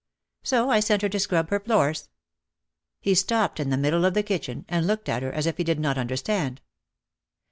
[0.41, 2.09] "So I sent her to scrub her floors."
[3.01, 5.63] He stopped in the middle of the kitchen and looked at her as if he
[5.63, 6.59] did not understand.